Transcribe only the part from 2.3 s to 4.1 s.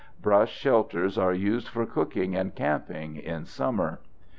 and camping in summer.